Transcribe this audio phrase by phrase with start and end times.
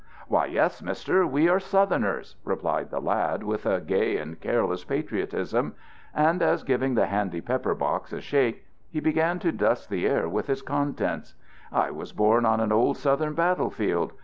[0.27, 5.75] "Why, yes, Mister, we are Southerners," replied the lad, with a gay and careless patriotism;
[6.11, 10.27] and as giving the handy pepper box a shake, he began to dust the air
[10.27, 11.35] with its contents:
[11.71, 14.13] "I was born on an old Southern battle field.